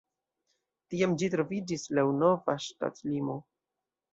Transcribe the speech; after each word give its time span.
Tiam 0.93 1.13
ĝi 1.23 1.29
troviĝis 1.35 1.85
laŭ 1.99 2.07
la 2.09 2.17
nova 2.25 2.57
ŝtatlimo. 2.69 3.41